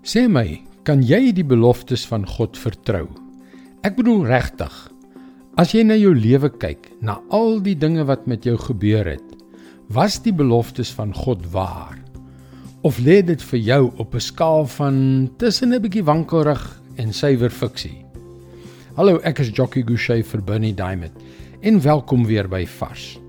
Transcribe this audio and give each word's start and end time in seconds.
Sê 0.00 0.22
my, 0.32 0.62
kan 0.88 1.02
jy 1.04 1.28
die 1.36 1.44
beloftes 1.44 2.06
van 2.08 2.22
God 2.24 2.56
vertrou? 2.56 3.04
Ek 3.84 3.98
bedoel 3.98 4.22
regtig. 4.30 4.72
As 5.60 5.74
jy 5.76 5.82
na 5.84 5.98
jou 6.00 6.14
lewe 6.16 6.48
kyk, 6.56 6.86
na 7.04 7.18
al 7.28 7.58
die 7.60 7.74
dinge 7.76 8.06
wat 8.08 8.24
met 8.24 8.46
jou 8.48 8.54
gebeur 8.56 9.04
het, 9.04 9.34
was 9.92 10.16
die 10.24 10.32
beloftes 10.32 10.88
van 10.96 11.12
God 11.12 11.44
waar? 11.52 11.98
Of 12.80 12.96
lê 13.04 13.18
dit 13.20 13.44
vir 13.50 13.60
jou 13.60 13.82
op 14.00 14.14
'n 14.14 14.24
skaal 14.24 14.64
van 14.78 15.28
tussen 15.36 15.74
'n 15.74 15.82
bietjie 15.82 16.04
wankelrig 16.04 16.80
en 16.96 17.12
suiwer 17.12 17.50
fiksie? 17.50 18.00
Hallo, 18.96 19.20
ek 19.22 19.40
is 19.40 19.52
Jockey 19.52 19.82
Gouchee 19.82 20.24
vir 20.24 20.40
Bernie 20.40 20.74
Diamond 20.74 21.12
en 21.60 21.80
welkom 21.80 22.24
weer 22.24 22.48
by 22.48 22.64
Vars. 22.66 23.20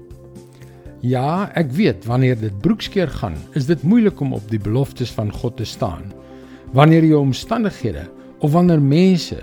Ja, 1.02 1.52
ek 1.54 1.72
weet 1.72 2.06
wanneer 2.06 2.40
dit 2.40 2.62
broekskeer 2.62 3.10
gaan, 3.10 3.36
is 3.56 3.66
dit 3.66 3.84
moeilik 3.84 4.22
om 4.22 4.34
op 4.34 4.50
die 4.50 4.60
beloftes 4.60 5.12
van 5.12 5.32
God 5.32 5.58
te 5.58 5.66
staan 5.66 6.21
wanneer 6.72 7.06
jou 7.06 7.20
omstandighede 7.22 8.08
of 8.40 8.52
wanneer 8.52 8.82
mense 8.82 9.40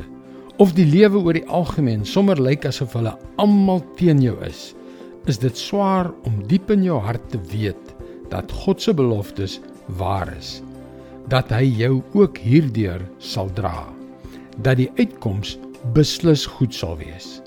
of 0.59 0.73
die 0.75 0.87
lewe 0.87 1.21
oor 1.21 1.37
die 1.37 1.47
algemeen 1.47 2.05
sommer 2.07 2.41
lyk 2.41 2.67
asof 2.67 2.97
hulle 2.99 3.15
almal 3.39 3.83
teen 3.99 4.23
jou 4.23 4.35
is, 4.47 4.73
is 5.29 5.39
dit 5.39 5.57
swaar 5.59 6.11
om 6.27 6.41
diep 6.51 6.71
in 6.73 6.83
jou 6.87 6.99
hart 7.05 7.25
te 7.31 7.41
weet 7.53 7.95
dat 8.33 8.53
God 8.65 8.83
se 8.83 8.95
beloftes 8.95 9.59
waar 10.01 10.33
is. 10.37 10.59
Dat 11.29 11.53
hy 11.53 11.65
jou 11.77 12.01
ook 12.17 12.41
hierdeur 12.41 13.05
sal 13.21 13.53
dra. 13.57 13.87
Dat 14.65 14.81
die 14.81 14.91
uitkoms 14.97 15.57
beslis 15.95 16.47
goed 16.49 16.75
sal 16.75 16.97
wees. 17.01 17.39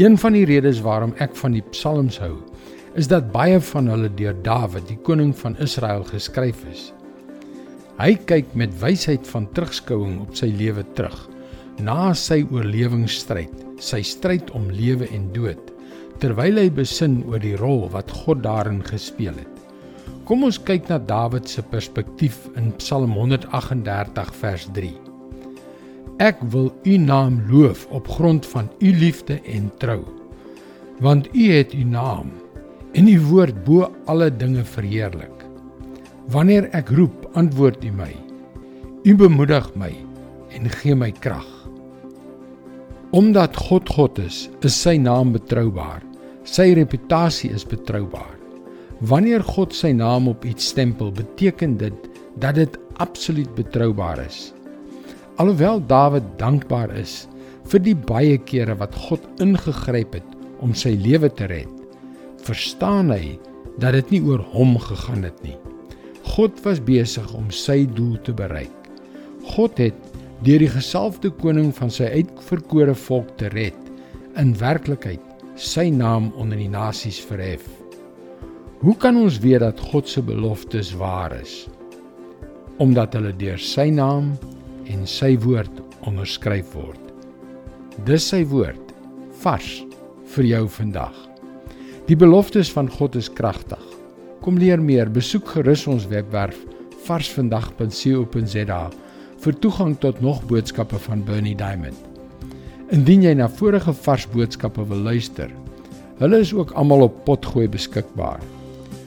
Een 0.00 0.16
van 0.20 0.36
die 0.36 0.44
redes 0.48 0.80
waarom 0.84 1.12
ek 1.20 1.34
van 1.36 1.56
die 1.56 1.64
psalms 1.72 2.18
hou, 2.20 2.36
is 2.96 3.08
dat 3.08 3.32
baie 3.32 3.60
van 3.72 3.88
hulle 3.88 4.08
deur 4.16 4.36
Dawid, 4.44 4.86
die 4.88 5.00
koning 5.04 5.32
van 5.36 5.56
Israel, 5.60 6.04
geskryf 6.08 6.64
is. 6.72 6.90
Hy 8.00 8.14
kyk 8.24 8.54
met 8.56 8.72
wysheid 8.80 9.26
van 9.28 9.44
terugskouing 9.52 10.16
op 10.24 10.32
sy 10.38 10.48
lewe 10.56 10.84
terug. 10.96 11.16
Na 11.84 12.12
sy 12.16 12.40
oorlewingsstryd, 12.48 13.52
sy 13.82 14.00
stryd 14.06 14.48
om 14.56 14.70
lewe 14.72 15.08
en 15.12 15.26
dood, 15.34 15.60
terwyl 16.22 16.60
hy 16.60 16.70
besin 16.72 17.20
oor 17.28 17.42
die 17.42 17.56
rol 17.60 17.88
wat 17.92 18.12
God 18.22 18.40
daarin 18.46 18.80
gespeel 18.86 19.36
het. 19.36 19.48
Kom 20.24 20.46
ons 20.46 20.56
kyk 20.56 20.88
na 20.88 20.96
Dawid 21.02 21.50
se 21.50 21.64
perspektief 21.68 22.46
in 22.56 22.70
Psalm 22.78 23.12
138 23.18 24.32
vers 24.40 24.68
3. 24.72 24.92
Ek 26.22 26.40
wil 26.52 26.70
u 26.86 26.96
naam 27.02 27.40
loof 27.50 27.84
op 27.90 28.08
grond 28.08 28.46
van 28.54 28.70
u 28.80 28.92
liefde 28.96 29.40
en 29.50 29.68
trou. 29.82 30.00
Want 31.02 31.28
u 31.34 31.50
het 31.50 31.74
u 31.74 31.84
naam 31.84 32.30
en 32.96 33.08
u 33.08 33.18
woord 33.28 33.64
bo 33.64 33.90
alle 34.06 34.30
dinge 34.30 34.64
verheerlik. 34.64 35.44
Wanneer 36.30 36.68
ek 36.76 36.92
roep, 36.94 37.21
antwoord 37.38 37.84
U 37.84 37.90
my. 37.96 38.12
U 39.08 39.14
bemoedig 39.16 39.68
my 39.78 39.92
en 40.52 40.68
gee 40.68 40.94
my 40.94 41.10
krag. 41.24 41.48
Omdat 43.12 43.56
God 43.56 43.88
God 43.92 44.18
is, 44.20 44.46
is 44.64 44.76
sy 44.76 44.98
naam 45.00 45.32
betroubaar. 45.32 46.02
Sy 46.48 46.72
reputasie 46.76 47.52
is 47.54 47.64
betroubaar. 47.68 48.36
Wanneer 49.08 49.44
God 49.44 49.74
sy 49.74 49.92
naam 49.96 50.28
op 50.30 50.44
iets 50.44 50.68
stempel, 50.72 51.12
beteken 51.12 51.76
dit 51.80 52.08
dat 52.40 52.56
dit 52.60 52.76
absoluut 53.02 53.50
betroubaar 53.56 54.20
is. 54.26 54.52
Alhoewel 55.40 55.80
Dawid 55.88 56.26
dankbaar 56.38 56.92
is 57.00 57.26
vir 57.72 57.82
die 57.82 57.96
baie 57.96 58.36
kere 58.44 58.76
wat 58.80 58.94
God 59.08 59.24
ingegryp 59.42 60.18
het 60.20 60.36
om 60.62 60.76
sy 60.76 60.94
lewe 61.00 61.30
te 61.32 61.48
red, 61.50 61.70
verstaan 62.44 63.10
hy 63.14 63.38
dat 63.80 63.96
dit 63.96 64.16
nie 64.16 64.22
oor 64.28 64.42
hom 64.52 64.76
gegaan 64.78 65.24
het 65.26 65.38
nie. 65.46 65.56
God 66.32 66.62
was 66.64 66.78
besig 66.80 67.28
om 67.36 67.50
sy 67.52 67.82
doel 67.92 68.14
te 68.24 68.32
bereik. 68.32 68.86
God 69.52 69.76
het 69.76 69.98
deur 70.46 70.62
die 70.62 70.70
gesalfde 70.72 71.28
koning 71.42 71.74
van 71.76 71.92
sy 71.92 72.06
uitverkore 72.08 72.94
volk 72.96 73.34
te 73.36 73.50
red, 73.52 73.76
in 74.40 74.54
werklikheid 74.56 75.20
sy 75.60 75.90
naam 75.92 76.30
onder 76.40 76.56
die 76.56 76.70
nasies 76.72 77.20
verhef. 77.28 77.66
Hoe 78.80 78.96
kan 78.96 79.20
ons 79.20 79.42
weet 79.44 79.60
dat 79.60 79.84
God 79.92 80.08
se 80.08 80.24
beloftes 80.24 80.94
waar 80.96 81.36
is? 81.36 81.66
Omdat 82.80 83.18
hulle 83.18 83.36
deur 83.36 83.60
sy 83.60 83.90
naam 83.92 84.32
en 84.88 85.04
sy 85.04 85.34
woord 85.44 85.84
onderskryf 86.08 86.72
word. 86.72 87.12
Dis 88.08 88.24
sy 88.32 88.40
woord 88.48 88.96
vars 89.44 89.82
vir 90.32 90.48
jou 90.48 90.64
vandag. 90.80 91.14
Die 92.08 92.16
beloftes 92.16 92.72
van 92.72 92.88
God 92.88 93.20
is 93.20 93.28
kragtig. 93.28 93.84
Kom 94.42 94.56
leer 94.58 94.80
meer, 94.82 95.06
besoek 95.06 95.52
gerus 95.54 95.84
ons 95.86 96.08
webwerf 96.10 96.56
varsvandag.co.za 97.06 98.78
vir 99.44 99.54
toegang 99.62 99.92
tot 100.02 100.18
nog 100.22 100.40
boodskappe 100.50 100.98
van 101.04 101.22
Bernie 101.22 101.54
Diamond. 101.58 101.98
Indien 102.90 103.22
jy 103.22 103.36
na 103.38 103.46
vorige 103.46 103.94
vars 104.02 104.26
boodskappe 104.32 104.82
wil 104.90 105.06
luister, 105.06 105.52
hulle 106.18 106.42
is 106.42 106.50
ook 106.54 106.74
almal 106.74 107.06
op 107.06 107.22
Potgooi 107.28 107.68
beskikbaar. 107.70 108.42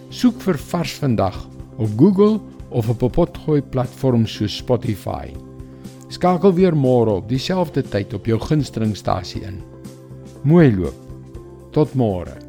Soek 0.08 0.40
vir 0.46 0.62
Vars 0.72 0.96
Vandag 1.04 1.42
op 1.76 1.92
Google 2.00 2.40
of 2.72 2.88
op 2.90 3.04
'n 3.04 3.12
Potgooi 3.20 3.62
platform 3.62 4.26
soos 4.26 4.56
Spotify. 4.56 5.36
Skakel 6.08 6.54
weer 6.54 6.76
môre 6.76 7.12
op 7.20 7.30
dieselfde 7.30 7.84
tyd 7.84 8.14
op 8.14 8.26
jou 8.26 8.40
gunstelingstasie 8.40 9.44
in. 9.44 9.62
Mooi 10.44 10.72
loop. 10.76 10.96
Tot 11.72 11.94
môre. 11.94 12.45